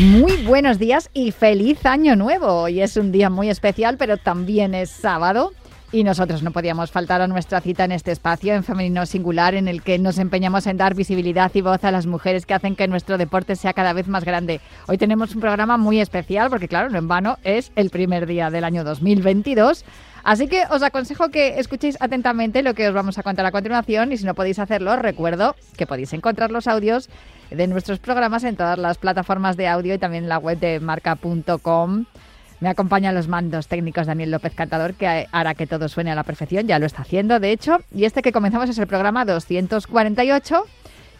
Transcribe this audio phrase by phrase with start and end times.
[0.00, 2.46] Muy buenos días y feliz año nuevo.
[2.46, 5.50] Hoy es un día muy especial, pero también es sábado.
[5.90, 9.66] Y nosotros no podíamos faltar a nuestra cita en este espacio en femenino singular en
[9.66, 12.86] el que nos empeñamos en dar visibilidad y voz a las mujeres que hacen que
[12.86, 14.60] nuestro deporte sea cada vez más grande.
[14.86, 18.50] Hoy tenemos un programa muy especial porque claro, no en vano es el primer día
[18.50, 19.84] del año 2022.
[20.22, 24.12] Así que os aconsejo que escuchéis atentamente lo que os vamos a contar a continuación
[24.12, 27.08] y si no podéis hacerlo, recuerdo que podéis encontrar los audios
[27.50, 30.80] de nuestros programas en todas las plataformas de audio y también en la web de
[30.80, 32.04] marca.com.
[32.60, 36.24] Me acompañan los mandos técnicos Daniel López Cantador, que hará que todo suene a la
[36.24, 37.78] perfección, ya lo está haciendo, de hecho.
[37.94, 40.64] Y este que comenzamos es el programa 248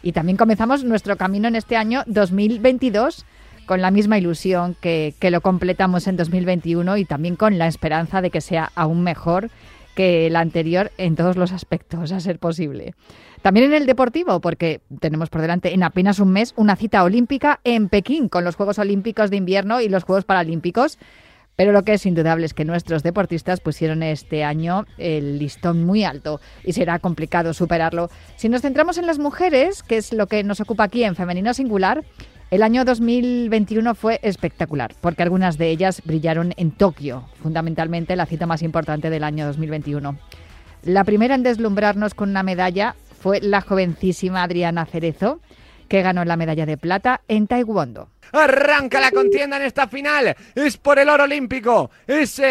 [0.03, 3.25] y también comenzamos nuestro camino en este año 2022
[3.65, 8.21] con la misma ilusión que, que lo completamos en 2021 y también con la esperanza
[8.21, 9.49] de que sea aún mejor
[9.99, 12.93] que el anterior en todos los aspectos, a ser posible.
[13.41, 17.59] También en el deportivo, porque tenemos por delante en apenas un mes una cita olímpica
[17.65, 20.99] en Pekín con los Juegos Olímpicos de Invierno y los Juegos Paralímpicos.
[21.57, 26.05] Pero lo que es indudable es que nuestros deportistas pusieron este año el listón muy
[26.05, 28.09] alto y será complicado superarlo.
[28.37, 31.53] Si nos centramos en las mujeres, que es lo que nos ocupa aquí en Femenino
[31.53, 32.05] Singular,
[32.51, 38.47] el año 2021 fue espectacular, porque algunas de ellas brillaron en Tokio, fundamentalmente la cita
[38.47, 40.17] más importante del año 2021.
[40.83, 45.41] La primera en deslumbrarnos con una medalla fue la jovencísima Adriana Cerezo,
[45.87, 48.09] que ganó la medalla de plata en Taekwondo.
[48.31, 50.35] Arranca la contienda en esta final.
[50.55, 51.89] Es por el oro olímpico.
[52.05, 52.41] Es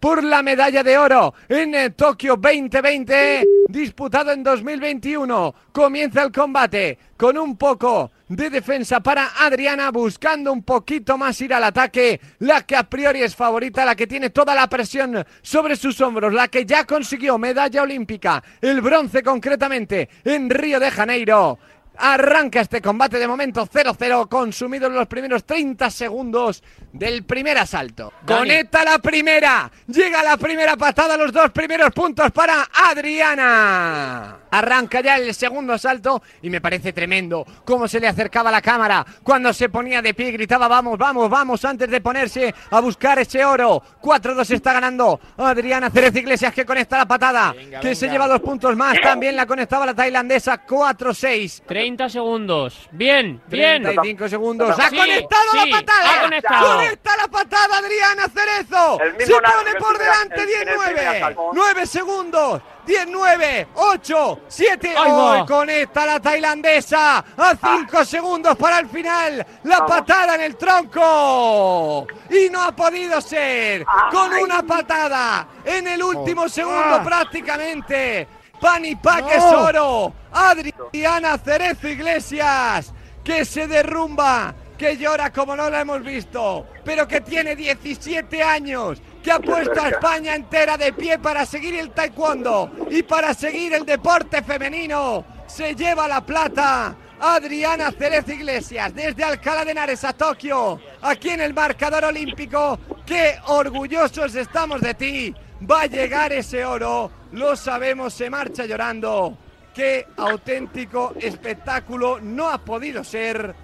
[0.00, 5.54] por la medalla de oro en eh, Tokio 2020, disputado en 2021.
[5.72, 11.54] Comienza el combate con un poco de defensa para Adriana, buscando un poquito más ir
[11.54, 12.20] al ataque.
[12.40, 16.32] La que a priori es favorita, la que tiene toda la presión sobre sus hombros,
[16.32, 21.58] la que ya consiguió medalla olímpica, el bronce concretamente en Río de Janeiro.
[21.98, 26.62] Arranca este combate de momento 0-0, consumido en los primeros 30 segundos
[26.92, 28.12] del primer asalto.
[28.26, 34.38] Conecta la primera, llega la primera patada, los dos primeros puntos para Adriana.
[34.50, 39.04] Arranca ya el segundo asalto y me parece tremendo cómo se le acercaba la cámara
[39.22, 43.18] cuando se ponía de pie y gritaba vamos, vamos, vamos antes de ponerse a buscar
[43.18, 43.82] ese oro.
[44.00, 48.76] 4-2 está ganando Adriana Cerez Iglesias que conecta la patada, que se lleva dos puntos
[48.76, 48.98] más.
[49.00, 51.62] También la conectaba la tailandesa 4-6.
[51.86, 52.88] 30 segundos.
[52.90, 53.82] Bien, bien.
[53.84, 54.76] 35 segundos.
[54.76, 56.10] ¡Ha Sí, conectado sí, la patada!
[56.18, 56.76] ha conectado.
[56.76, 59.00] ¡Conecta la patada Adriana Cerezo!
[59.00, 61.16] El ¡Se pone por delante en- en el primer 19!
[61.18, 61.50] asalto.
[61.54, 62.62] 9 segundos.
[62.86, 64.88] 10, 9, 8, 7.
[64.96, 65.42] Ahí va.
[65.42, 65.46] ¡Oh!
[65.46, 67.18] Conecta la tailandesa.
[67.36, 69.44] A 5 segundos para el final.
[69.64, 69.90] La Vamos.
[69.90, 72.06] patada en el tronco.
[72.30, 73.84] Y no ha podido ser.
[74.10, 78.28] Con una patada en el último segundo prácticamente.
[78.60, 80.12] Pan y pa que es oro.
[80.32, 82.92] Adriana Cerezo Iglesias.
[83.24, 84.54] Que se derrumba.
[84.78, 86.66] Que llora como no la hemos visto.
[86.84, 89.00] Pero que tiene 17 años.
[89.22, 92.70] Que ha puesto a España entera de pie para seguir el taekwondo.
[92.90, 95.24] Y para seguir el deporte femenino.
[95.46, 96.96] Se lleva la plata.
[97.18, 102.78] Adriana Cerezo Iglesias desde Alcalá de Henares a Tokio, aquí en el marcador olímpico.
[103.06, 105.34] ¡Qué orgullosos estamos de ti!
[105.68, 109.38] Va a llegar ese oro, lo sabemos, se marcha llorando.
[109.74, 112.20] ¡Qué auténtico espectáculo!
[112.20, 113.54] No ha podido ser,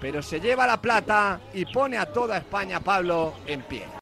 [0.00, 3.93] pero se lleva la plata y pone a toda España, Pablo, en pie.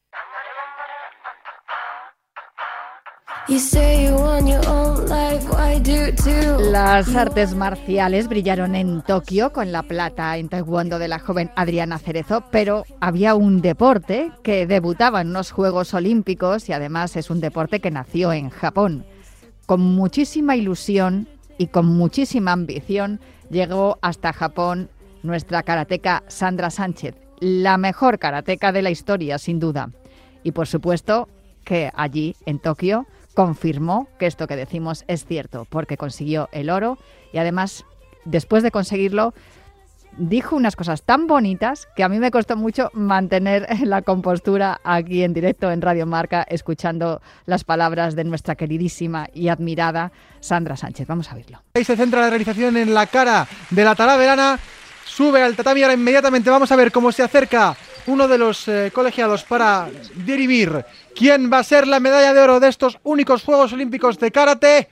[6.71, 11.99] Las artes marciales brillaron en Tokio con la plata en taekwondo de la joven Adriana
[11.99, 17.41] Cerezo, pero había un deporte que debutaba en unos Juegos Olímpicos y además es un
[17.41, 19.05] deporte que nació en Japón.
[19.67, 21.29] Con muchísima ilusión
[21.59, 23.21] y con muchísima ambición
[23.51, 24.89] llegó hasta Japón
[25.25, 29.91] nuestra karateca Sandra Sánchez, la mejor karateca de la historia, sin duda.
[30.45, 31.29] Y por supuesto
[31.65, 36.99] que allí, en Tokio, confirmó que esto que decimos es cierto, porque consiguió el oro
[37.33, 37.85] y además,
[38.25, 39.35] después de conseguirlo,
[40.17, 45.23] dijo unas cosas tan bonitas que a mí me costó mucho mantener la compostura aquí
[45.23, 51.07] en directo en Radio Marca, escuchando las palabras de nuestra queridísima y admirada Sandra Sánchez.
[51.07, 51.63] Vamos a verlo.
[51.75, 54.59] Ahí se centra la realización en la cara de la talaverana.
[55.05, 56.49] Sube al tatami ahora inmediatamente.
[56.49, 57.77] Vamos a ver cómo se acerca
[58.07, 59.89] uno de los eh, colegiados para
[60.25, 60.85] dirimir
[61.15, 64.89] quién va a ser la medalla de oro de estos únicos Juegos Olímpicos de karate.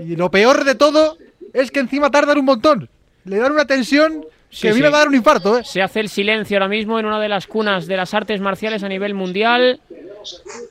[0.00, 1.16] Y lo peor de todo
[1.52, 2.88] es que encima tardan un montón.
[3.24, 4.94] Le dan una tensión Sí, que viene sí.
[4.94, 5.62] a dar un infarto, ¿eh?
[5.64, 8.82] Se hace el silencio ahora mismo en una de las cunas de las artes marciales
[8.82, 9.78] a nivel mundial.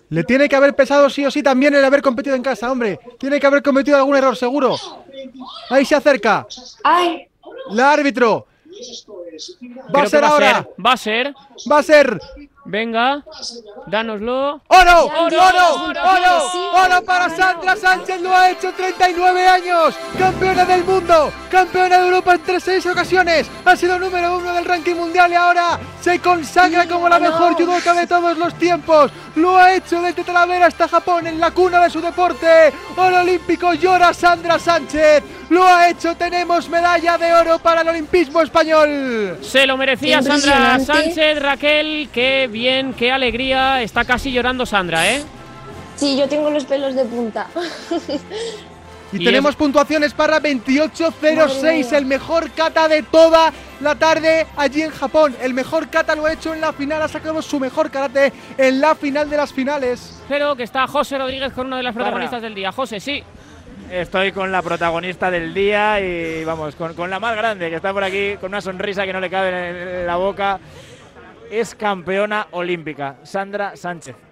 [0.10, 3.00] Le tiene que haber pesado sí o sí también el haber competido en casa, hombre.
[3.20, 4.76] Tiene que haber cometido algún error, seguro.
[5.70, 6.48] Ahí se acerca.
[6.84, 7.28] ¡Ay!
[7.72, 8.48] La árbitro.
[9.96, 10.54] Va a ser va ahora.
[10.54, 11.34] Ser, va a ser.
[11.72, 12.20] Va a ser.
[12.70, 13.24] Venga,
[13.86, 14.60] dánoslo.
[14.68, 15.06] ¡Oro!
[15.06, 15.38] ¡Oro!
[15.38, 15.74] ¡Oro!
[15.86, 16.02] ¡Oro!
[16.04, 16.84] ¡Oro!
[16.84, 18.20] ¡Oro para Sandra Sánchez!
[18.20, 19.96] ¡Lo ha hecho 39 años!
[20.20, 21.32] ¡Campeona del mundo!
[21.50, 23.50] ¡Campeona de Europa en tres seis ocasiones!
[23.64, 27.94] Ha sido número uno del ranking mundial y ahora se consagra como la mejor judoka
[27.94, 29.14] de todos los tiempos.
[29.36, 32.74] Lo ha hecho desde Talavera hasta Japón en la cuna de su deporte.
[32.98, 35.24] Oro olímpico llora Sandra Sánchez.
[35.50, 36.16] Lo ha hecho.
[36.16, 39.38] Tenemos medalla de oro para el olimpismo español.
[39.42, 40.80] Se lo merecía Sandra.
[40.80, 42.10] Sánchez, Raquel.
[42.12, 43.82] Qué bien, qué alegría.
[43.82, 45.24] Está casi llorando Sandra, ¿eh?
[45.96, 47.48] Sí, yo tengo los pelos de punta.
[49.14, 51.98] Y, Y tenemos es- puntuaciones para 28.06, Madre mía.
[51.98, 55.34] el mejor kata de toda la tarde allí en Japón.
[55.42, 58.82] El mejor kata lo ha hecho en la final, ha sacado su mejor karate en
[58.82, 60.22] la final de las finales.
[60.28, 62.74] Pero que está José Rodríguez con una de las protagonistas del día.
[62.74, 63.24] José, sí.
[63.92, 67.94] Estoy con la protagonista del día y vamos, con, con la más grande que está
[67.94, 70.60] por aquí, con una sonrisa que no le cabe en, la boca.
[71.50, 74.27] Es campeona olímpica, Sandra Sánchez.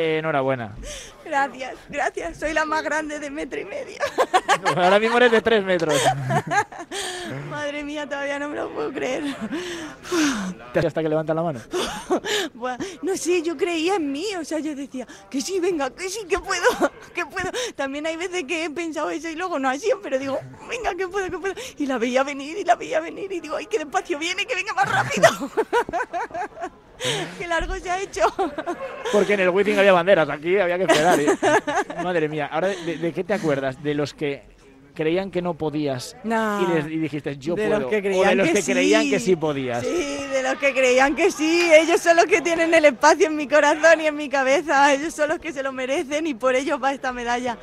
[0.00, 0.76] Eh, enhorabuena.
[1.24, 2.38] Gracias, gracias.
[2.38, 3.96] Soy la más grande de metro y medio.
[4.76, 6.00] Ahora mismo eres de tres metros.
[7.50, 9.24] Madre mía, todavía no me lo puedo creer.
[10.72, 11.58] Hasta que levanta la mano.
[12.54, 14.24] Buah, no sé, yo creía en mí.
[14.40, 16.68] O sea, yo decía, que sí, venga, que sí, que puedo,
[17.12, 17.50] que puedo.
[17.74, 21.08] También hay veces que he pensado eso y luego no sido, pero digo, venga, que
[21.08, 21.54] puedo, que puedo.
[21.76, 24.54] Y la veía venir y la veía venir y digo, ay, que despacio viene, que
[24.54, 25.28] venga más rápido.
[27.38, 28.22] Qué largo se ha hecho.
[29.12, 31.20] Porque en el Wizzing había banderas, aquí había que esperar.
[31.20, 31.26] ¿eh?
[32.02, 33.82] Madre mía, ahora, de, de qué te acuerdas?
[33.82, 34.42] ¿De los que
[34.94, 36.60] creían que no podías No.
[36.60, 37.80] y, les- y dijiste yo de puedo?
[37.80, 38.72] los que ¿O creían de los que, sí.
[38.72, 39.84] creían que sí podías?
[39.84, 41.70] Sí, de los que creían que sí.
[41.72, 44.92] Ellos son los que tienen el espacio en mi corazón y en mi cabeza.
[44.92, 47.56] Ellos son los que se lo merecen y por ellos va esta medalla.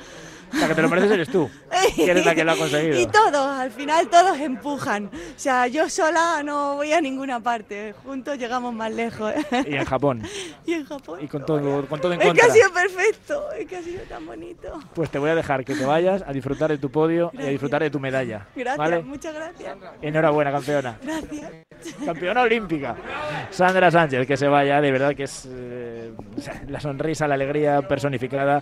[0.60, 1.50] La que te lo mereces eres tú,
[1.96, 3.00] que eres la que lo ha conseguido.
[3.00, 5.08] Y todos, al final todos empujan.
[5.08, 7.94] O sea, yo sola no voy a ninguna parte.
[8.04, 9.34] Juntos llegamos más lejos.
[9.68, 10.22] Y en Japón.
[10.66, 11.20] y en Japón.
[11.22, 12.46] Y con todo, con todo en es que contra.
[12.48, 13.52] ha sido perfecto.
[13.52, 14.80] Es que ha sido tan bonito.
[14.94, 17.32] Pues te voy a dejar que te vayas a disfrutar de tu podio y a
[17.32, 17.52] Gracias.
[17.52, 18.48] disfrutar de tu medalla.
[18.56, 19.04] Gracias, ¿Vale?
[19.04, 19.76] muchas gracias.
[20.02, 20.98] Enhorabuena, campeona.
[21.02, 21.52] Gracias.
[22.06, 22.96] Campeona olímpica.
[23.50, 26.14] Sandra Sánchez, que se vaya, de verdad que es eh,
[26.68, 28.62] la sonrisa, la alegría personificada.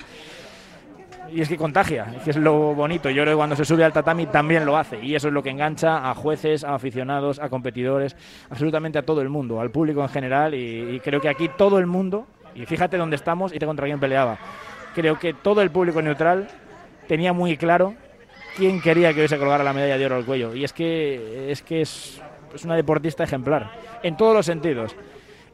[1.33, 3.09] Y es que contagia, es que es lo bonito.
[3.09, 5.03] Yo creo que cuando se sube al tatami también lo hace.
[5.03, 8.15] Y eso es lo que engancha a jueces, a aficionados, a competidores,
[8.51, 10.53] absolutamente a todo el mundo, al público en general.
[10.53, 13.88] Y, y creo que aquí todo el mundo, y fíjate dónde estamos y te contra
[13.88, 14.38] quién peleaba.
[14.94, 16.47] Creo que todo el público neutral
[17.07, 17.95] tenía muy claro
[18.56, 20.53] quién quería que hoy se colgara la medalla de oro al cuello.
[20.53, 22.21] Y es que es, que es,
[22.53, 23.71] es una deportista ejemplar,
[24.03, 24.95] en todos los sentidos.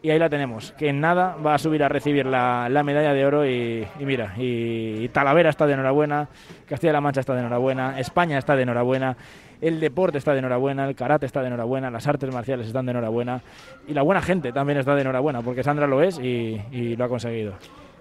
[0.02, 3.14] Y ahí la tenemos, que en nada va a subir a recibir la, la medalla
[3.14, 6.30] de oro y, mira, y, Talavera está de enhorabuena,
[6.66, 9.18] Castilla-La Mancha está de enhorabuena, España está de enhorabuena,
[9.60, 12.92] el deporte está de enhorabuena, el karate está de enhorabuena, las artes marciales están de
[12.92, 13.42] enhorabuena
[13.90, 17.10] y la buena gente también está de enhorabuena, porque Sandra lo es y lo ha
[17.10, 17.56] conseguido.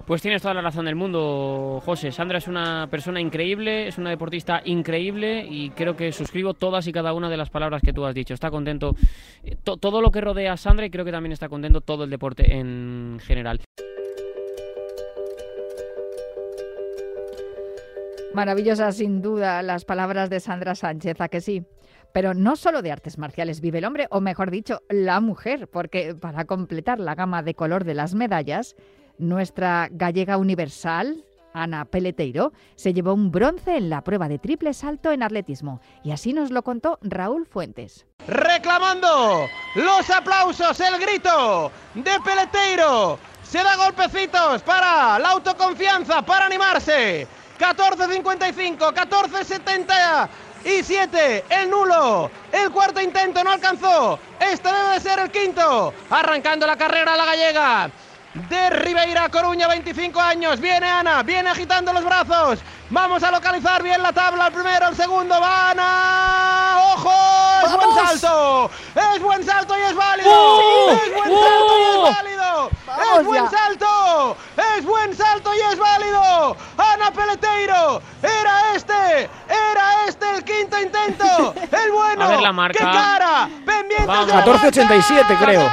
[0.09, 2.11] Pues tienes toda la razón del mundo, José.
[2.13, 6.93] Sandra es una persona increíble, es una deportista increíble y creo que suscribo todas y
[6.93, 8.33] cada una de las palabras que tú has dicho.
[8.33, 8.95] Está contento
[9.45, 12.05] eh, to- todo lo que rodea a Sandra y creo que también está contento todo
[12.05, 13.61] el deporte en general.
[18.33, 21.65] Maravillosas, sin duda, las palabras de Sandra Sánchez, ¿a que sí?
[22.15, 26.15] Pero no solo de artes marciales vive el hombre, o mejor dicho, la mujer, porque
[26.19, 28.75] para completar la gama de color de las medallas,
[29.19, 35.11] nuestra gallega universal, Ana Peleteiro, se llevó un bronce en la prueba de triple salto
[35.13, 35.81] en atletismo.
[36.05, 38.07] Y así nos lo contó Raúl Fuentes.
[38.27, 43.19] reclamando los aplausos, el grito de Peleteiro.
[43.43, 47.27] Se da golpecitos para la autoconfianza, para animarse.
[47.59, 52.31] 14.55, 14.77, el nulo.
[52.53, 54.19] El cuarto intento no alcanzó.
[54.39, 55.93] Este debe de ser el quinto.
[56.11, 57.91] Arrancando la carrera la gallega.
[58.35, 60.61] De Ribeira, Coruña, 25 años.
[60.61, 62.61] Viene Ana, viene agitando los brazos.
[62.91, 64.47] Vamos a localizar bien la tabla.
[64.49, 65.41] El primero, el segundo.
[65.41, 66.79] Va Ana.
[66.95, 67.11] ¡Ojo!
[67.65, 68.71] ¡Es buen salto!
[68.95, 70.31] ¡Es buen salto y es válido!
[70.33, 70.91] ¡Oh!
[70.93, 72.07] ¡Es buen salto y ¡Oh!
[72.07, 72.71] es válido!
[73.19, 73.51] ¡Es buen ya.
[73.51, 74.37] salto!
[74.77, 76.57] ¡Es buen salto y es válido!
[76.77, 78.03] ¡Ana Peleteiro!
[78.23, 79.29] ¡Era este!
[79.49, 81.55] ¡Era este el quinto intento!
[81.73, 82.25] ¡El bueno!
[82.25, 82.79] A ver la marca.
[82.79, 83.49] ¡Qué cara!
[83.67, 84.27] ¡Pendientes Vamos.
[84.29, 85.39] de la 14.87 marca!
[85.45, 85.71] creo.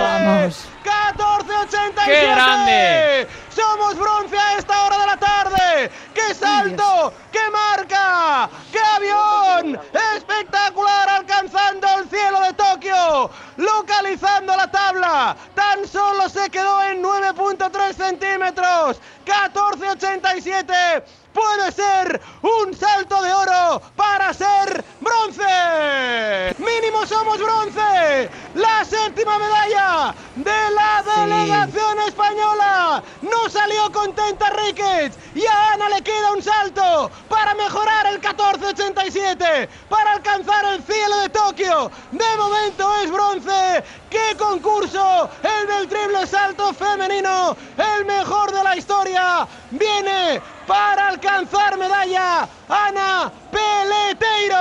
[0.00, 0.64] Vamos.
[0.84, 1.92] 14.87.
[2.06, 3.26] ¡Qué grande!
[3.50, 5.90] Somos bronce a esta hora de la tarde.
[6.14, 7.12] ¡Qué salto!
[7.32, 8.48] ¡Qué marca!
[8.70, 9.80] ¡Qué avión!
[10.14, 11.08] ¡Espectacular!
[11.08, 13.28] Alcanzando el cielo de Tokio.
[13.56, 15.36] Localizando la tabla.
[15.56, 19.00] Tan solo se quedó en 9.3 centímetros.
[19.24, 21.02] 14.87.
[21.36, 26.54] Puede ser un salto de oro para ser bronce.
[26.56, 28.30] Mínimo somos bronce.
[28.54, 33.02] La séptima medalla de la delegación española.
[33.20, 39.68] No salió contenta Ricketts y a Ana le queda un salto para mejorar el 14.87,
[39.90, 41.90] para alcanzar el cielo de Tokio.
[42.12, 43.84] De momento es bronce.
[44.08, 45.28] ¡Qué concurso!
[45.42, 49.46] El del triple salto femenino, el mejor de la historia.
[49.70, 54.60] Viene para alcanzar medalla Ana Peleteiro.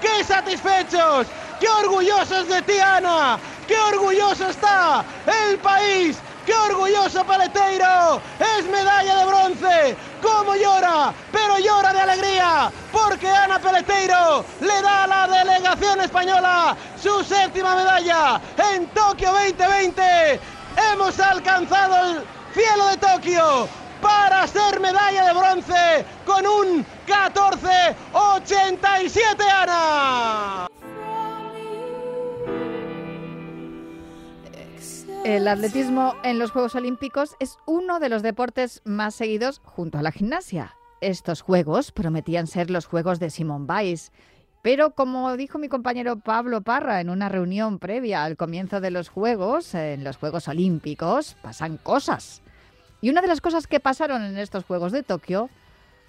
[0.00, 1.28] ¡Qué satisfechos!
[1.60, 3.38] ¡Qué orgullosos de ti, Ana!
[3.68, 6.18] ¡Qué orgulloso está el país!
[6.44, 8.20] ¡Qué orgulloso Peleteiro!
[8.58, 9.96] ¡Es medalla de bronce!
[10.20, 11.14] ¿Cómo llora?
[11.30, 17.76] Pero llora de alegría, porque Ana Peleteiro le da a la delegación española su séptima
[17.76, 18.40] medalla
[18.74, 20.40] en Tokio 2020.
[20.92, 22.24] Hemos alcanzado el
[22.54, 30.66] cielo de Tokio para ser medalla de bronce con un 14.87 Ana.
[35.24, 40.02] El atletismo en los Juegos Olímpicos es uno de los deportes más seguidos junto a
[40.02, 40.74] la gimnasia.
[41.00, 44.10] Estos Juegos prometían ser los Juegos de Simone Biles,
[44.62, 49.08] pero como dijo mi compañero Pablo Parra en una reunión previa al comienzo de los
[49.08, 52.42] Juegos, en los Juegos Olímpicos, pasan cosas.
[53.02, 55.50] Y una de las cosas que pasaron en estos Juegos de Tokio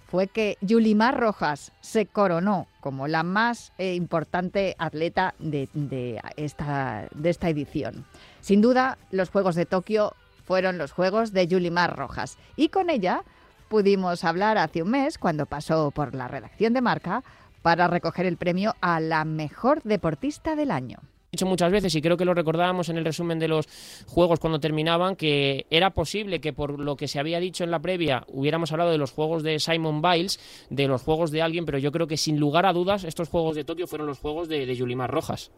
[0.06, 7.30] fue que Yulimar Rojas se coronó como la más eh, importante atleta de, esta, de
[7.32, 8.06] esta edición.
[8.42, 10.14] Sin duda, los Juegos de Tokio
[10.46, 12.38] fueron los Juegos de Yulimar Rojas.
[12.56, 13.24] Y con ella
[13.70, 17.24] pudimos hablar hace un mes, cuando pasó por la redacción de Marca,
[17.64, 21.00] para recoger el premio a la mejor deportista del año
[21.34, 23.66] dicho muchas veces y creo que lo recordábamos en el resumen de los
[24.08, 27.80] juegos cuando terminaban que era posible que por lo que se había dicho en la
[27.80, 30.38] previa hubiéramos hablado de los juegos de Simon Biles,
[30.70, 33.56] de los juegos de alguien, pero yo creo que sin lugar a dudas estos juegos
[33.56, 35.52] de Tokio fueron los juegos de, Yulimar Rojas.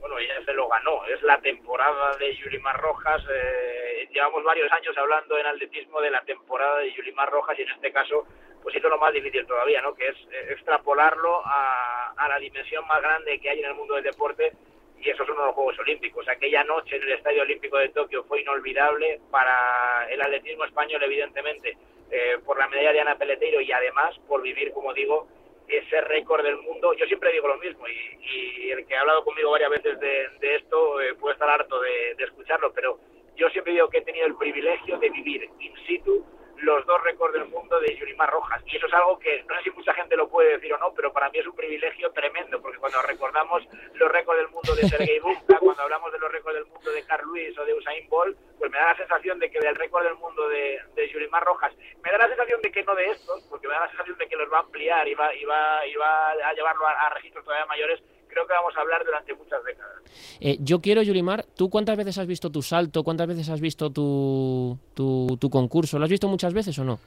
[0.00, 3.22] Bueno, ella se lo ganó, es la temporada de Yulimar Rojas.
[3.28, 7.70] Eh, llevamos varios años hablando en atletismo de la temporada de Yulimar Rojas y en
[7.70, 8.24] este caso
[8.62, 9.94] pues hizo lo más difícil todavía, ¿no?
[9.94, 13.94] Que es eh, extrapolarlo a, a la dimensión más grande que hay en el mundo
[13.94, 14.52] del deporte
[15.00, 16.28] y esos son los Juegos Olímpicos.
[16.28, 21.76] Aquella noche en el Estadio Olímpico de Tokio fue inolvidable para el atletismo español, evidentemente,
[22.10, 25.28] eh, por la medalla de Ana Peleteiro y además por vivir, como digo,
[25.68, 26.94] ese récord del mundo.
[26.94, 30.56] Yo siempre digo lo mismo y, el que ha hablado conmigo varias veces de, de
[30.56, 32.98] esto eh, puede estar harto de, de escucharlo, pero
[33.36, 36.24] yo siempre digo que he tenido el privilegio de vivir in situ
[36.58, 38.62] los dos récords del mundo de Yulimar Rojas.
[38.66, 40.92] Y eso es algo que no sé si mucha gente lo puede decir o no,
[40.94, 43.62] pero para mí es un privilegio tremendo, porque cuando recordamos
[43.94, 47.04] los récords del mundo de Sergei Bubka, cuando hablamos de los récords del mundo de
[47.04, 50.04] Carl Lewis o de Usain Bolt, pues me da la sensación de que del récord
[50.04, 51.72] del mundo de, de Yulimar Rojas,
[52.02, 54.28] me da la sensación de que no de estos, porque me da la sensación de
[54.28, 57.44] que los va a ampliar y va, y va, y va a llevarlo a registros
[57.44, 58.02] todavía mayores,
[58.36, 59.92] creo que vamos a hablar durante muchas décadas.
[60.40, 63.02] Eh, yo quiero, Yulimar, ¿tú cuántas veces has visto tu salto?
[63.02, 65.98] ¿Cuántas veces has visto tu, tu, tu concurso?
[65.98, 66.98] ¿Lo has visto muchas veces o no?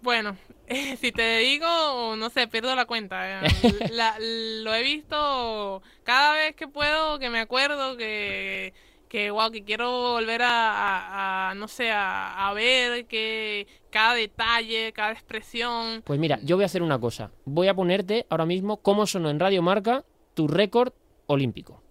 [0.00, 0.36] Bueno,
[0.66, 3.44] eh, si te digo, no sé, pierdo la cuenta.
[3.44, 3.48] eh.
[3.90, 8.72] La- lo he visto cada vez que puedo, que me acuerdo, que,
[9.10, 14.14] que wow, que quiero volver a, a- a, no sé, a, a ver que cada
[14.14, 16.02] detalle, cada expresión.
[16.04, 17.30] Pues mira, yo voy a hacer una cosa.
[17.44, 20.04] Voy a ponerte ahora mismo cómo sonó en Radio Marca
[20.36, 20.92] tu récord
[21.28, 21.82] olímpico.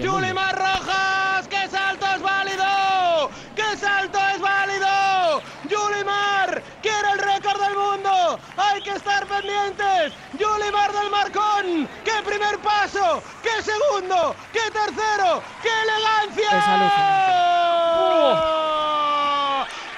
[0.00, 5.42] Yulimar Rojas, qué salto es válido, qué salto es válido.
[5.68, 10.12] Yulimar quiere el récord del mundo, hay que estar pendientes.
[10.38, 16.50] Yulimar del Marcón, qué primer paso, qué segundo, qué tercero, qué elegancia.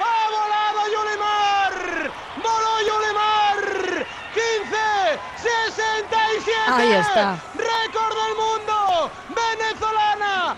[0.01, 2.11] Ha volado Yulimar,
[2.43, 6.59] voló Yulimar, 15, 67.
[6.69, 7.39] Ahí está.
[7.55, 10.57] Récord del mundo, venezolana,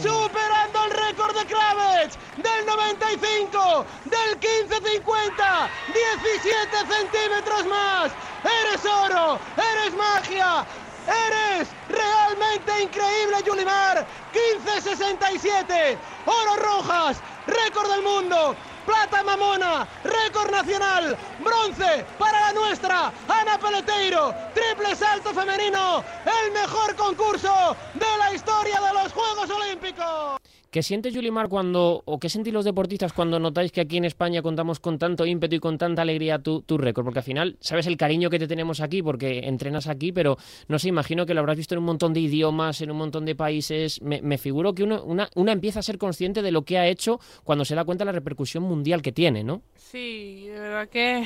[0.00, 8.12] superando el récord de Kravets del 95, del 15-50, 17 centímetros más.
[8.44, 10.66] Eres oro, eres magia,
[11.06, 14.06] eres realmente increíble, Yulimar.
[14.32, 18.56] 15-67, oro rojas, récord del mundo.
[18.86, 26.94] Plata Mamona, récord nacional, bronce para la nuestra, Ana Peleteiro, triple salto femenino, el mejor
[26.96, 30.45] concurso de la historia de los Juegos Olímpicos.
[30.76, 34.42] ¿Qué siente Yulimar cuando, o qué sentís los deportistas cuando notáis que aquí en España
[34.42, 37.02] contamos con tanto ímpetu y con tanta alegría tu, tu récord?
[37.02, 40.36] Porque al final, sabes el cariño que te tenemos aquí porque entrenas aquí, pero
[40.68, 43.24] no sé, imagino que lo habrás visto en un montón de idiomas, en un montón
[43.24, 44.02] de países.
[44.02, 47.20] Me, figuro que uno, una, una empieza a ser consciente de lo que ha hecho
[47.42, 49.62] cuando se da cuenta de la repercusión mundial que tiene, ¿no?
[49.76, 51.24] Sí, de verdad que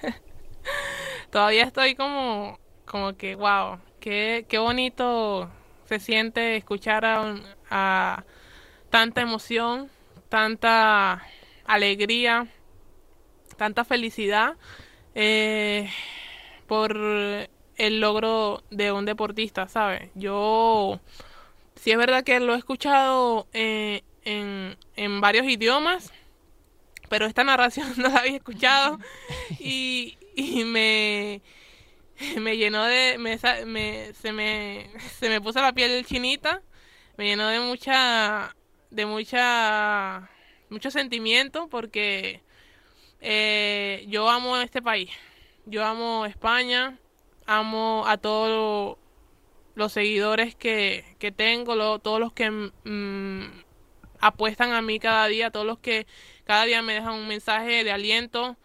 [1.30, 5.50] todavía estoy como, como que, wow, qué, qué bonito
[5.84, 7.34] se siente escuchar a,
[7.68, 8.24] a
[8.90, 9.90] tanta emoción,
[10.28, 11.22] tanta
[11.64, 12.46] alegría,
[13.56, 14.54] tanta felicidad
[15.14, 15.90] eh,
[16.66, 20.10] por el logro de un deportista, ¿sabes?
[20.14, 21.00] Yo,
[21.76, 26.12] sí es verdad que lo he escuchado eh, en, en varios idiomas,
[27.08, 28.98] pero esta narración no la había escuchado
[29.60, 31.42] y, y me,
[32.40, 36.62] me llenó de, me, me- se, me, se me puso la piel chinita,
[37.16, 38.54] me llenó de mucha,
[38.96, 40.30] de mucha,
[40.70, 42.42] mucho sentimiento porque
[43.20, 45.10] eh, yo amo este país,
[45.66, 46.98] yo amo España,
[47.46, 48.98] amo a todos
[49.74, 53.42] los seguidores que, que tengo, todos los que mm,
[54.20, 56.06] apuestan a mí cada día, todos los que
[56.44, 58.56] cada día me dejan un mensaje de aliento,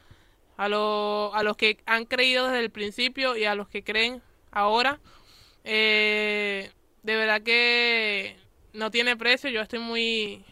[0.57, 4.21] a, lo- a los que han creído desde el principio y a los que creen
[4.51, 4.99] ahora.
[5.65, 6.71] Eh,
[7.03, 8.37] de verdad que
[8.73, 10.45] no tiene precio, yo estoy muy,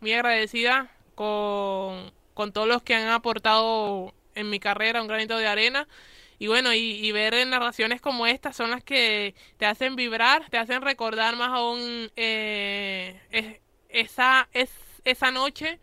[0.00, 5.46] muy agradecida con, con todos los que han aportado en mi carrera un granito de
[5.46, 5.88] arena.
[6.38, 10.82] Y bueno, y, ver narraciones como estas son las que te hacen vibrar, te hacen
[10.82, 14.70] recordar más aún eh, es- esa, es,
[15.04, 15.80] esa noche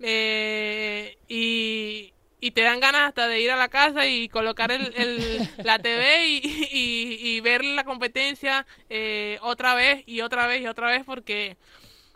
[0.00, 4.92] eh, y, y te dan ganas hasta de ir a la casa y colocar el,
[4.96, 10.66] el- la TV y, y- ver la competencia eh, otra vez y otra vez y
[10.66, 11.56] otra vez porque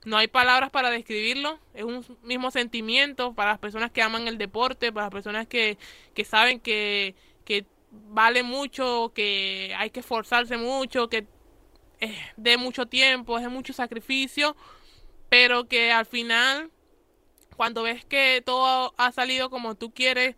[0.04, 4.38] no hay palabras para describirlo, es un mismo sentimiento para las personas que aman el
[4.38, 5.78] deporte, para las personas que,
[6.14, 11.26] que saben que, que vale mucho, que hay que esforzarse mucho, que
[12.00, 14.56] es de mucho tiempo, es de mucho sacrificio,
[15.28, 16.70] pero que al final,
[17.60, 20.34] cuando ves que todo ha salido como tú quieres,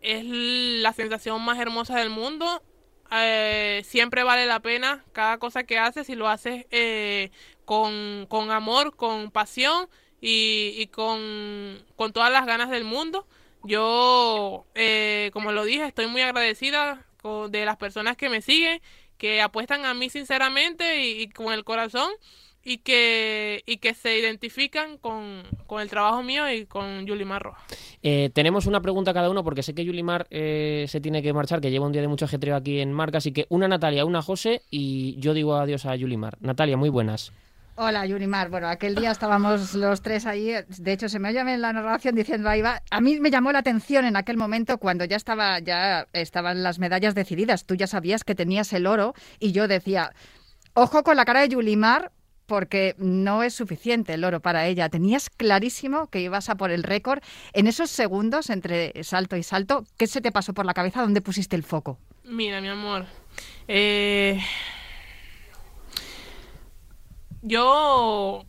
[0.00, 2.62] es la sensación más hermosa del mundo.
[3.12, 7.32] Eh, siempre vale la pena cada cosa que haces y lo haces eh,
[7.66, 13.26] con, con amor, con pasión y, con, todas las ganas del mundo.
[13.62, 17.04] Yo, eh, como lo dije, estoy muy agradecida
[17.50, 18.80] de las personas que me siguen,
[19.18, 22.10] que apuestan a mí sinceramente y con el corazón
[22.66, 27.62] y que, y que se identifican con, con el trabajo mío y con Yulimar Rojas.
[28.02, 31.60] Eh, tenemos una pregunta cada uno porque sé que Yulimar eh, se tiene que marchar,
[31.60, 34.20] que lleva un día de mucho ajetreo aquí en Marca, así que una Natalia, una
[34.20, 36.38] José y yo digo adiós a Yulimar.
[36.40, 37.32] Natalia, muy buenas.
[37.76, 38.48] Hola, Yulimar.
[38.48, 40.52] Bueno, aquel día estábamos los tres ahí.
[40.66, 42.82] De hecho, se me oye en la narración diciendo ahí va.
[42.90, 46.80] A mí me llamó la atención en aquel momento cuando ya estaba, ya estaban las
[46.80, 47.64] medallas decididas.
[47.64, 50.10] Tú ya sabías que tenías el oro y yo decía,
[50.72, 52.10] ojo con la cara de Yulimar
[52.46, 54.88] porque no es suficiente el oro para ella.
[54.88, 57.22] Tenías clarísimo que ibas a por el récord.
[57.52, 61.02] En esos segundos entre salto y salto, ¿qué se te pasó por la cabeza?
[61.02, 61.98] ¿Dónde pusiste el foco?
[62.24, 63.06] Mira, mi amor.
[63.68, 64.40] eh,
[67.42, 68.44] yo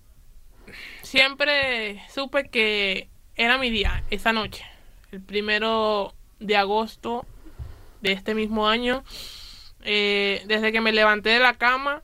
[1.04, 4.66] siempre supe que era mi día esa noche,
[5.12, 7.26] el primero de agosto
[8.02, 9.04] de este mismo año.
[9.84, 12.04] Eh, desde que me levanté de la cama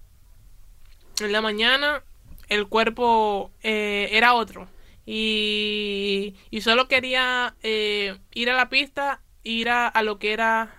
[1.19, 2.03] en la mañana,
[2.49, 4.67] el cuerpo eh, era otro.
[5.05, 10.73] Y, y solo quería eh, ir a la pista, ir a, a lo que era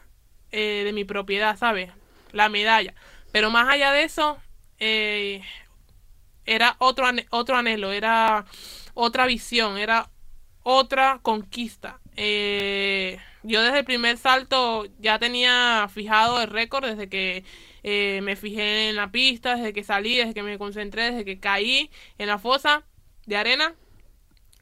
[0.50, 1.90] eh, de mi propiedad, ¿sabes?
[2.32, 2.94] La medalla.
[3.32, 4.38] Pero más allá de eso,
[6.46, 8.44] era otro, otro anhelo, era
[8.94, 10.10] otra visión, era
[10.62, 12.00] otra conquista.
[12.16, 17.44] Yo desde el primer salto ya tenía fijado el récord, desde que
[17.84, 21.38] eh, me fijé en la pista, desde que salí, desde que me concentré, desde que
[21.38, 22.84] caí en la fosa
[23.26, 23.74] de arena.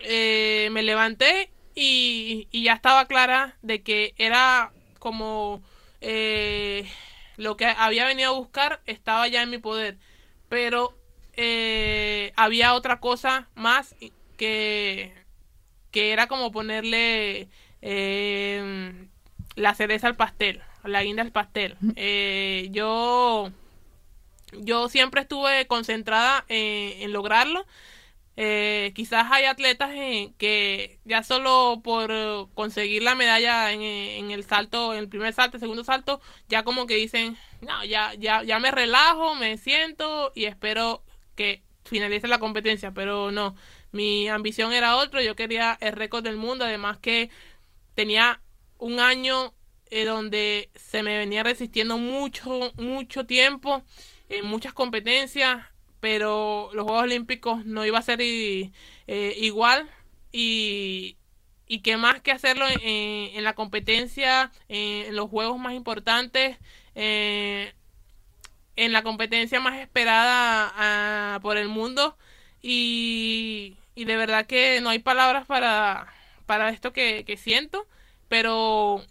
[0.01, 5.63] Eh, me levanté y, ya estaba clara de que era como
[6.01, 6.91] eh,
[7.37, 9.99] lo que había venido a buscar estaba ya en mi poder.
[10.49, 10.97] Pero
[11.35, 13.95] eh, había otra cosa más
[14.37, 15.15] que,
[15.93, 17.49] que era como ponerle
[17.83, 19.09] eh,
[19.57, 21.77] la cereza al pastel, la guinda al pastel.
[21.97, 23.51] Eh, yo,
[24.53, 27.67] yo siempre estuve concentrada en, en lograrlo,
[28.39, 32.11] Eh, quizás hay atletas en- que ya solo por
[32.55, 36.65] conseguir la medalla en, en el salto, en el primer salto, el segundo salto, ya
[36.65, 41.03] como que dicen, no, ya, ya, ya me relajo, me siento y espero
[41.37, 43.57] que finalice la competencia, pero no,
[43.93, 47.31] mi ambición era otro, yo quería el récord del mundo, además que
[47.95, 48.42] tenía
[48.83, 49.55] un año
[49.91, 53.85] eh, donde se me venía resistiendo mucho, mucho tiempo
[54.29, 55.65] en muchas competencias,
[56.01, 58.73] pero los Juegos Olímpicos no iba a ser eh,
[59.39, 59.89] igual.
[60.33, 61.17] Y,
[61.69, 66.59] y qué más que hacerlo en, la competencia, en, los Juegos más importantes,
[66.97, 67.73] eh,
[68.75, 72.17] en la competencia más esperada por el mundo.
[72.63, 76.13] Y, y de verdad que no hay palabras para,
[76.47, 77.87] para esto que, que siento,
[78.33, 79.05] pero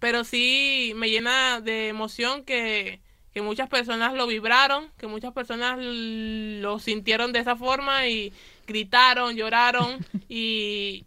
[0.00, 3.02] pero sí me llena de emoción que,
[3.34, 8.32] que muchas personas lo vibraron, que muchas personas lo sintieron de esa forma y
[8.66, 9.98] gritaron, lloraron
[10.30, 11.04] y,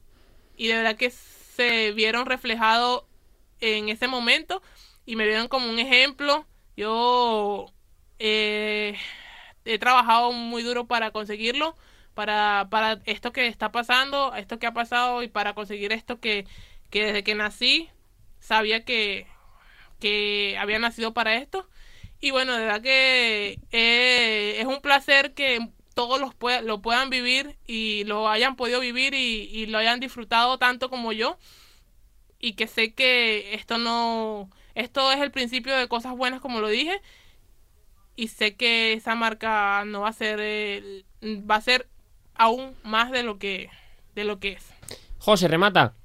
[0.55, 3.05] y de verdad que se vieron reflejados
[3.59, 4.61] en ese momento
[5.07, 6.45] y me vieron como un ejemplo.
[6.77, 7.73] Yo
[8.19, 8.99] eh,
[9.65, 11.75] he trabajado muy duro para conseguirlo,
[12.13, 16.45] para, para esto que está pasando, esto que ha pasado y para conseguir esto que,
[16.89, 17.89] que desde que nací
[18.39, 19.27] sabía que,
[19.99, 21.67] que había nacido para esto.
[22.21, 27.55] Y bueno, de verdad que eh, es un placer que todos los lo puedan vivir
[27.67, 31.37] y lo hayan podido vivir y, y lo hayan disfrutado tanto como yo.
[32.39, 36.67] Y que sé que esto no, esto es el principio de cosas buenas como lo
[36.67, 37.01] dije.
[38.15, 40.39] Y sé que esa marca no va a ser,
[41.21, 41.87] va a ser
[42.35, 43.69] aún más de lo que,
[44.13, 44.65] de lo que es.
[45.17, 45.95] José, remata.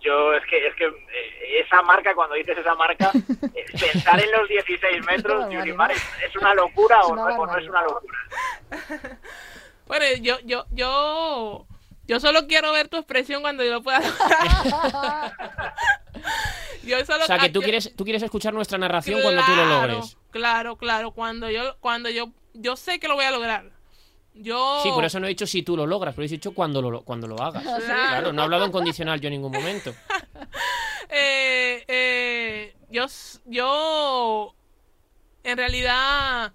[0.00, 3.10] Yo es que es que eh, esa marca, cuando dices esa marca,
[3.54, 7.46] eh, pensar en los 16 metros, Qué Yurimar, ¿es, es una locura o no, o
[7.46, 8.18] no es una locura?
[9.86, 11.66] Bueno, yo, yo, yo,
[12.06, 15.32] yo solo quiero ver tu expresión cuando yo lo pueda lograr.
[16.82, 19.54] yo solo O sea, que tú yo- quieres, tú quieres escuchar nuestra narración cuando tú
[19.54, 20.16] lo logres.
[20.30, 23.64] Claro, claro, cuando yo, cuando yo, yo sé que lo voy a lograr.
[24.34, 24.80] Yo.
[24.82, 27.02] Sí, por eso no he dicho si tú lo logras, pero he dicho cuando lo,
[27.02, 27.62] cuando lo hagas.
[27.62, 27.84] Claro.
[27.84, 29.94] Claro, no he hablado en condicional yo en ningún momento.
[31.10, 33.06] eh, eh, yo,
[33.46, 34.54] yo
[35.44, 36.52] en realidad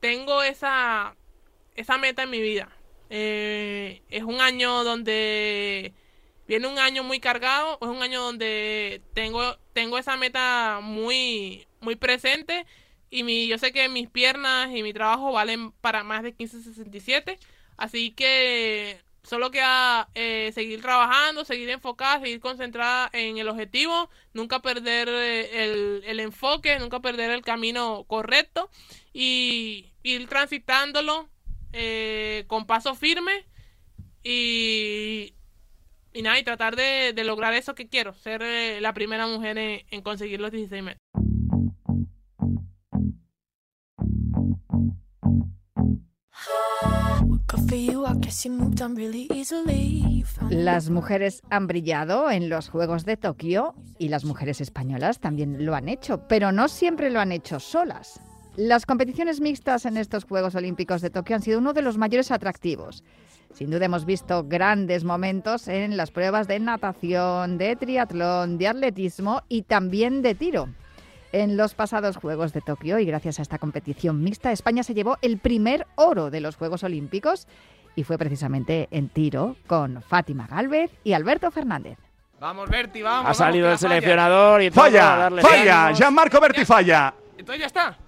[0.00, 1.14] tengo esa,
[1.76, 2.68] esa meta en mi vida.
[3.10, 5.94] Eh, es un año donde
[6.46, 11.96] viene un año muy cargado, es un año donde tengo, tengo esa meta muy, muy
[11.96, 12.66] presente
[13.10, 17.38] y mi, yo sé que mis piernas y mi trabajo valen para más de 15.67,
[17.76, 24.60] así que solo queda eh, seguir trabajando, seguir enfocada, seguir concentrada en el objetivo, nunca
[24.60, 28.70] perder eh, el, el enfoque, nunca perder el camino correcto
[29.12, 31.28] y ir transitándolo
[31.72, 33.46] eh, con paso firme
[34.22, 35.34] y,
[36.12, 38.42] y nada, y tratar de, de lograr eso que quiero, ser
[38.80, 41.17] la primera mujer en, en conseguir los 16 metros.
[50.50, 55.74] Las mujeres han brillado en los Juegos de Tokio y las mujeres españolas también lo
[55.74, 58.20] han hecho, pero no siempre lo han hecho solas.
[58.56, 62.30] Las competiciones mixtas en estos Juegos Olímpicos de Tokio han sido uno de los mayores
[62.30, 63.04] atractivos.
[63.54, 69.42] Sin duda hemos visto grandes momentos en las pruebas de natación, de triatlón, de atletismo
[69.48, 70.68] y también de tiro.
[71.32, 75.18] En los pasados Juegos de Tokio y gracias a esta competición mixta, España se llevó
[75.20, 77.46] el primer oro de los Juegos Olímpicos
[77.94, 81.98] y fue precisamente en tiro con Fátima Galvez y Alberto Fernández.
[82.40, 83.30] Vamos, Berti, vamos.
[83.30, 83.94] Ha salido el vamos, falla.
[83.94, 85.92] seleccionador y todo a Falla, darle falla.
[85.92, 87.12] Gianmarco Berti falla.
[87.36, 87.98] Entonces ya está.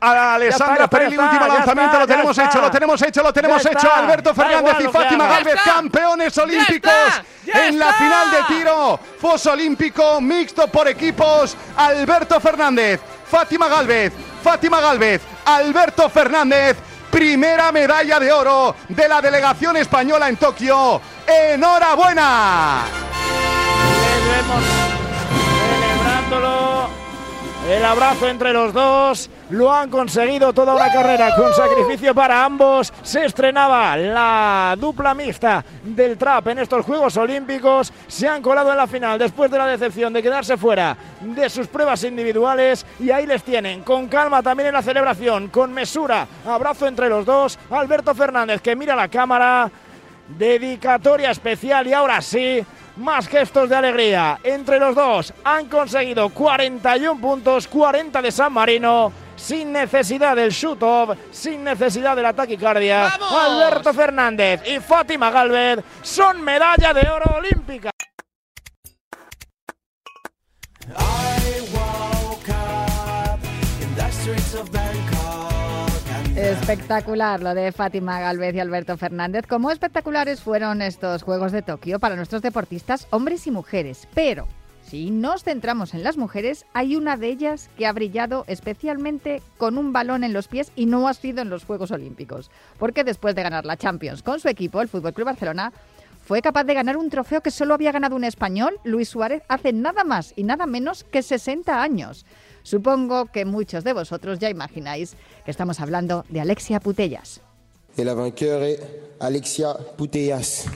[0.00, 2.50] A Alessandra Perilli, ya último lanzamiento, está, lo tenemos está.
[2.50, 3.78] hecho, lo tenemos hecho, lo tenemos hecho.
[3.78, 3.98] está.
[3.98, 5.26] Alberto Fernández igual y Fátima.
[5.26, 9.00] Galvez, campeones olímpicos está, ya en la final de tiro.
[9.18, 11.56] Foso olímpico mixto por equipos.
[11.76, 16.76] Alberto Fernández, Fátima Galvez, Fátima Galvez, Alberto Fernández.
[17.10, 21.00] Primera medalla de oro de la delegación española en Tokio.
[21.26, 22.82] ¡Enhorabuena!
[27.68, 29.30] El abrazo entre los dos.
[29.48, 32.92] Lo han conseguido toda una carrera con sacrificio para ambos.
[33.02, 37.90] Se estrenaba la dupla mixta del trap en estos Juegos Olímpicos.
[38.06, 41.66] Se han colado en la final después de la decepción de quedarse fuera de sus
[41.66, 42.84] pruebas individuales.
[43.00, 46.26] Y ahí les tienen, con calma también en la celebración, con mesura.
[46.46, 47.58] Abrazo entre los dos.
[47.70, 49.70] Alberto Fernández que mira la cámara.
[50.26, 52.64] Dedicatoria especial y ahora sí,
[52.96, 54.38] más gestos de alegría.
[54.42, 61.18] Entre los dos han conseguido 41 puntos, 40 de San Marino sin necesidad del shoot-off,
[61.30, 63.08] sin necesidad de la taquicardia.
[63.08, 67.90] Alberto Fernández y Fátima Galvez son medalla de oro olímpica.
[76.36, 79.46] Espectacular lo de Fátima Galvez y Alberto Fernández.
[79.46, 84.08] Como espectaculares fueron estos Juegos de Tokio para nuestros deportistas, hombres y mujeres.
[84.14, 84.48] Pero
[84.82, 89.78] si nos centramos en las mujeres, hay una de ellas que ha brillado especialmente con
[89.78, 92.50] un balón en los pies y no ha sido en los Juegos Olímpicos.
[92.80, 95.72] Porque después de ganar la Champions con su equipo, el Club Barcelona,
[96.24, 99.72] fue capaz de ganar un trofeo que solo había ganado un español, Luis Suárez, hace
[99.72, 102.26] nada más y nada menos que 60 años.
[102.64, 107.42] Supongo que muchos de vosotros ya imagináis que estamos hablando de Alexia Putellas.
[107.96, 108.80] Et la vainqueur est
[109.20, 110.66] Alexia Putellas.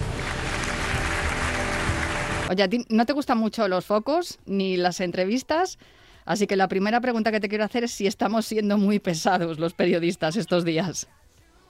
[2.50, 5.78] Oye, a ti no te gustan mucho los focos ni las entrevistas,
[6.26, 9.58] así que la primera pregunta que te quiero hacer es si estamos siendo muy pesados
[9.58, 11.08] los periodistas estos días.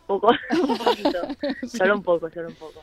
[0.09, 0.31] poco,
[0.63, 1.19] un poquito,
[1.69, 2.83] solo un poco, solo un poco.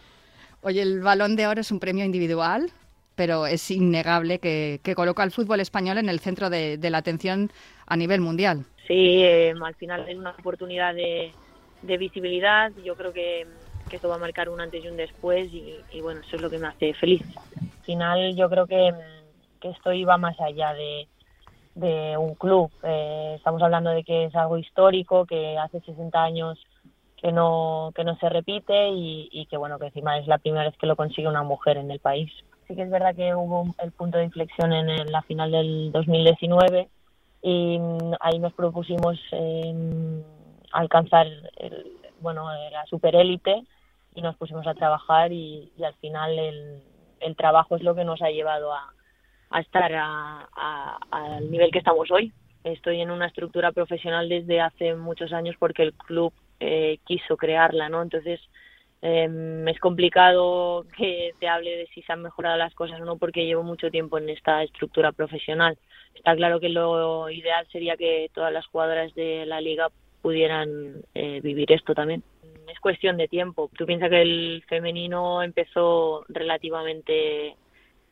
[0.61, 2.71] Oye, el Balón de Oro es un premio individual,
[3.15, 6.99] pero es innegable que, que coloca al fútbol español en el centro de, de la
[6.99, 7.51] atención
[7.87, 8.65] a nivel mundial.
[8.87, 11.31] Sí, eh, al final es una oportunidad de,
[11.81, 12.71] de visibilidad.
[12.83, 13.47] Yo creo que,
[13.89, 16.49] que esto va a marcar un antes y un después y, bueno, eso es lo
[16.49, 17.23] que me hace feliz.
[17.57, 18.91] Al final yo creo que,
[19.59, 21.07] que esto iba más allá de,
[21.75, 22.71] de un club.
[22.83, 26.59] Eh, estamos hablando de que es algo histórico, que hace 60 años
[27.17, 30.77] que no, que no se repite y que bueno, que encima es la primera vez
[30.77, 32.31] que lo consigue una mujer en el país.
[32.67, 36.89] Sí que es verdad que hubo el punto de inflexión en, la final del 2019
[37.41, 40.23] y mm, ahí nos propusimos eh,
[40.71, 43.63] alcanzar el, bueno, la superélite
[44.15, 48.29] y nos pusimos a trabajar y, al final el, trabajo es lo que nos ha
[48.29, 48.93] llevado a,
[49.59, 52.31] estar a- al nivel que estamos hoy.
[52.63, 57.89] Estoy en una estructura profesional desde hace muchos años porque el club eh, quiso crearla,
[57.89, 58.01] ¿no?
[58.01, 58.39] Entonces
[59.07, 63.17] eh, es complicado que te hable de si se han mejorado las cosas o no
[63.17, 65.77] porque llevo mucho tiempo en esta estructura profesional.
[66.15, 69.89] Está claro que lo ideal sería que todas las jugadoras de la liga
[70.23, 72.23] pudieran eh, vivir esto también.
[72.67, 73.69] Es cuestión de tiempo.
[73.77, 77.55] Tú piensas que el femenino empezó relativamente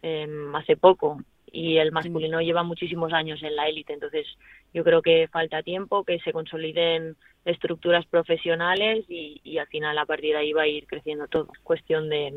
[0.04, 1.18] eh, hace poco
[1.54, 3.94] y el masculino lleva muchísimos años en la élite.
[3.94, 4.26] Entonces,
[4.74, 10.06] yo creo que falta tiempo, que se consoliden estructuras profesionales y, y al final a
[10.08, 11.50] partir de ahí va a ir creciendo todo.
[11.54, 12.34] Es cuestión de,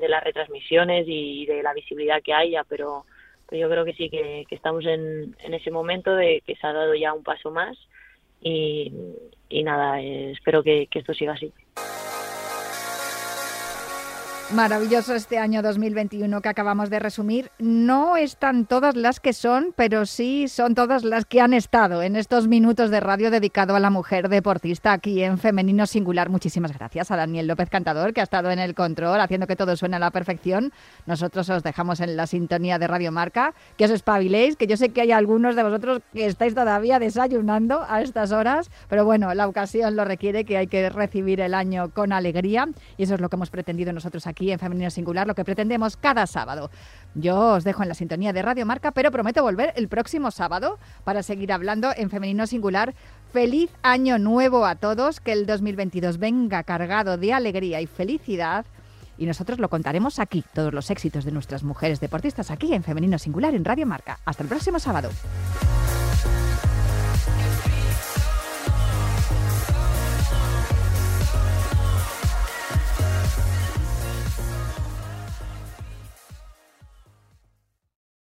[0.00, 3.04] de las retransmisiones y de la visibilidad que haya, pero,
[3.48, 6.66] pero yo creo que sí, que, que estamos en, en ese momento de que se
[6.66, 7.78] ha dado ya un paso más
[8.42, 8.92] y,
[9.48, 11.52] y nada, eh, espero que, que esto siga así.
[14.54, 17.50] Maravilloso este año 2021 que acabamos de resumir.
[17.58, 22.16] No están todas las que son, pero sí son todas las que han estado en
[22.16, 26.30] estos minutos de radio dedicado a la mujer deportista aquí en Femenino Singular.
[26.30, 29.76] Muchísimas gracias a Daniel López Cantador, que ha estado en el control haciendo que todo
[29.76, 30.72] suene a la perfección.
[31.04, 34.88] Nosotros os dejamos en la sintonía de Radio Marca, que os espabiléis, que yo sé
[34.88, 39.46] que hay algunos de vosotros que estáis todavía desayunando a estas horas, pero bueno, la
[39.46, 43.28] ocasión lo requiere, que hay que recibir el año con alegría y eso es lo
[43.28, 46.70] que hemos pretendido nosotros aquí en Femenino Singular, lo que pretendemos cada sábado.
[47.16, 50.78] Yo os dejo en la sintonía de Radio Marca, pero prometo volver el próximo sábado
[51.02, 52.94] para seguir hablando en Femenino Singular.
[53.32, 58.64] Feliz año nuevo a todos, que el 2022 venga cargado de alegría y felicidad.
[59.16, 63.18] Y nosotros lo contaremos aquí, todos los éxitos de nuestras mujeres deportistas aquí en Femenino
[63.18, 64.20] Singular en Radio Marca.
[64.24, 65.10] Hasta el próximo sábado.